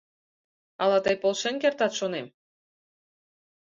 [0.83, 2.27] Ала тый полшен кертат, шонем.